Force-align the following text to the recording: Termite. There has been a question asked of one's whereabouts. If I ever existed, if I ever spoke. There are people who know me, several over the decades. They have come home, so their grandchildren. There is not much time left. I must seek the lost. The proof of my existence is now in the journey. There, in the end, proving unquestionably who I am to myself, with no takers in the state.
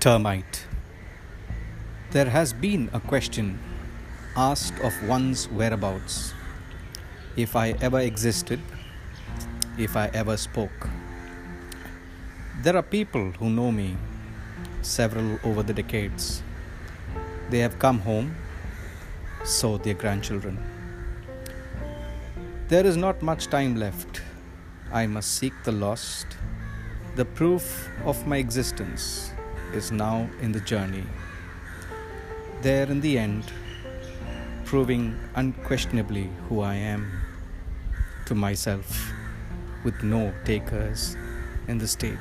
Termite. 0.00 0.64
There 2.12 2.30
has 2.30 2.54
been 2.54 2.88
a 2.94 3.00
question 3.00 3.58
asked 4.34 4.80
of 4.80 4.94
one's 5.06 5.46
whereabouts. 5.48 6.32
If 7.36 7.54
I 7.54 7.72
ever 7.82 8.00
existed, 8.00 8.60
if 9.76 9.98
I 9.98 10.06
ever 10.14 10.38
spoke. 10.38 10.88
There 12.62 12.78
are 12.78 12.82
people 12.82 13.32
who 13.32 13.50
know 13.50 13.70
me, 13.70 13.98
several 14.80 15.38
over 15.44 15.62
the 15.62 15.74
decades. 15.74 16.42
They 17.50 17.58
have 17.58 17.78
come 17.78 17.98
home, 17.98 18.34
so 19.44 19.76
their 19.76 19.92
grandchildren. 19.92 20.64
There 22.68 22.86
is 22.86 22.96
not 22.96 23.20
much 23.20 23.48
time 23.48 23.76
left. 23.76 24.22
I 24.90 25.06
must 25.06 25.34
seek 25.34 25.52
the 25.64 25.72
lost. 25.72 26.38
The 27.16 27.26
proof 27.26 27.90
of 28.06 28.26
my 28.26 28.38
existence 28.38 29.34
is 29.74 29.92
now 29.92 30.28
in 30.40 30.52
the 30.52 30.60
journey. 30.60 31.04
There, 32.62 32.86
in 32.90 33.00
the 33.00 33.18
end, 33.18 33.44
proving 34.64 35.18
unquestionably 35.34 36.30
who 36.48 36.60
I 36.60 36.74
am 36.74 37.10
to 38.26 38.34
myself, 38.34 39.12
with 39.84 40.02
no 40.02 40.32
takers 40.44 41.16
in 41.68 41.78
the 41.78 41.88
state. 41.88 42.18